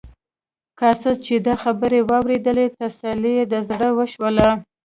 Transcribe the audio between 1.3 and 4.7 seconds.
دا خبرې واورېدلې تسلي یې د زړه وشوله.